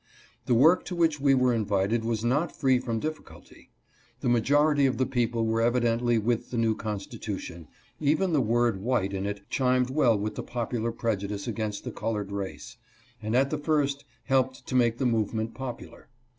[0.47, 3.69] The work to which we were invited was not free from difficulty.
[4.21, 7.67] The majority of the people were evidently with the new con stitution;
[7.99, 12.31] even the word white in it chimed well with the popular prejudice against the colored
[12.31, 12.77] race,
[13.21, 16.09] and at the first helped to, make the movement popular.